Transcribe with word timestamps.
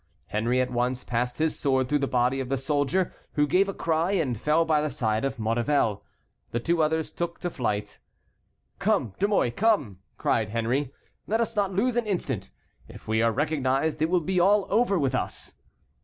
Henry 0.29 0.59
at 0.59 0.71
once 0.71 1.03
passed 1.03 1.37
his 1.37 1.59
sword 1.59 1.87
through 1.87 1.99
the 1.99 2.07
body 2.07 2.39
of 2.39 2.49
the 2.49 2.57
soldier, 2.57 3.13
who 3.33 3.45
gave 3.45 3.69
a 3.69 3.71
cry 3.71 4.13
and 4.13 4.41
fell 4.41 4.65
by 4.65 4.81
the 4.81 4.89
side 4.89 5.23
of 5.23 5.37
Maurevel. 5.37 6.03
The 6.49 6.59
two 6.59 6.81
others 6.81 7.11
took 7.11 7.37
to 7.41 7.51
flight. 7.51 7.99
"Come, 8.79 9.13
De 9.19 9.27
Mouy, 9.27 9.51
come!" 9.51 9.99
cried 10.17 10.49
Henry, 10.49 10.91
"let 11.27 11.39
us 11.39 11.55
not 11.55 11.71
lose 11.75 11.97
an 11.97 12.07
instant; 12.07 12.49
if 12.87 13.07
we 13.07 13.21
are 13.21 13.31
recognized 13.31 14.01
it 14.01 14.09
will 14.09 14.21
be 14.21 14.39
all 14.39 14.65
over 14.71 14.97
with 14.97 15.13
us." 15.13 15.53